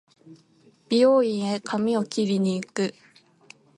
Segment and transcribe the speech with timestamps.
[0.89, 2.95] 美容院へ髪を切りに行く